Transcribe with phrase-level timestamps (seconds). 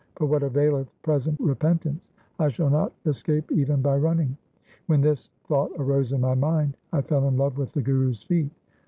[0.15, 2.09] But what availeth present repentance?
[2.39, 4.29] I shall not escape even by running.
[4.29, 4.35] 2
[4.87, 8.49] When this thought arose in my mind I fell in love with the Guru's feet.